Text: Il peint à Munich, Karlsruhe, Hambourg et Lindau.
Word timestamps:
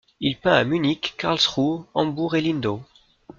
Il 0.19 0.35
peint 0.35 0.53
à 0.55 0.63
Munich, 0.63 1.13
Karlsruhe, 1.15 1.85
Hambourg 1.93 2.35
et 2.35 2.41
Lindau. 2.41 2.81